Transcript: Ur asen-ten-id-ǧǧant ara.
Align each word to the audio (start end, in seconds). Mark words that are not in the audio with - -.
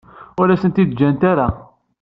Ur 0.39 0.47
asen-ten-id-ǧǧant 0.49 1.21
ara. 1.31 1.47